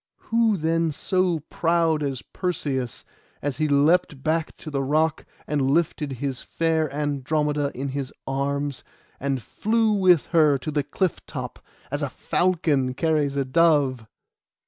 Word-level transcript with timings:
Who 0.31 0.57
then 0.57 0.91
so 0.91 1.41
proud 1.41 2.01
as 2.01 2.23
Perseus, 2.23 3.05
as 3.39 3.57
he 3.57 3.67
leapt 3.67 4.23
back 4.23 4.57
to 4.57 4.71
the 4.71 4.81
rock, 4.81 5.25
and 5.45 5.61
lifted 5.61 6.13
his 6.13 6.41
fair 6.41 6.91
Andromeda 6.91 7.71
in 7.75 7.89
his 7.89 8.11
arms, 8.25 8.83
and 9.19 9.43
flew 9.43 9.93
with 9.93 10.25
her 10.33 10.57
to 10.57 10.71
the 10.71 10.81
cliff 10.81 11.23
top, 11.27 11.63
as 11.91 12.01
a 12.01 12.09
falcon 12.09 12.95
carries 12.95 13.35
a 13.35 13.45
dove? 13.45 14.07